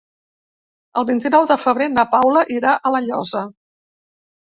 [1.01, 3.49] El vint-i-nou de febrer na Paula irà a La Llosa.